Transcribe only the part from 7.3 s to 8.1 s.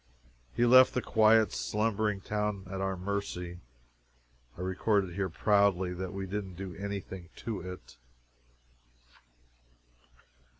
to it.